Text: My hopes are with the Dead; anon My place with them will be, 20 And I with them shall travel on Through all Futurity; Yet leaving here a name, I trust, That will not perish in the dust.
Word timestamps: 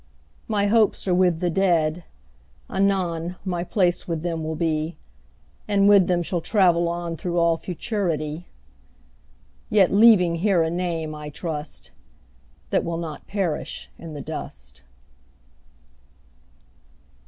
My 0.47 0.65
hopes 0.65 1.07
are 1.07 1.13
with 1.13 1.41
the 1.41 1.51
Dead; 1.51 2.05
anon 2.67 3.35
My 3.45 3.63
place 3.63 4.07
with 4.07 4.23
them 4.23 4.43
will 4.43 4.55
be, 4.55 4.97
20 5.67 5.67
And 5.67 5.83
I 5.83 5.87
with 5.89 6.07
them 6.07 6.23
shall 6.23 6.41
travel 6.41 6.89
on 6.89 7.15
Through 7.15 7.37
all 7.37 7.55
Futurity; 7.55 8.47
Yet 9.69 9.93
leaving 9.93 10.37
here 10.37 10.63
a 10.63 10.71
name, 10.71 11.13
I 11.13 11.29
trust, 11.29 11.91
That 12.71 12.83
will 12.83 12.97
not 12.97 13.27
perish 13.27 13.91
in 13.99 14.15
the 14.15 14.21
dust. 14.21 14.81